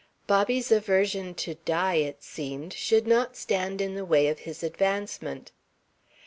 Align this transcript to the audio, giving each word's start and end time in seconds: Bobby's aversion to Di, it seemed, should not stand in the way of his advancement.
Bobby's 0.25 0.71
aversion 0.71 1.35
to 1.35 1.53
Di, 1.63 1.93
it 1.93 2.23
seemed, 2.23 2.73
should 2.73 3.05
not 3.05 3.37
stand 3.37 3.81
in 3.81 3.93
the 3.93 4.03
way 4.03 4.29
of 4.29 4.39
his 4.39 4.63
advancement. 4.63 5.51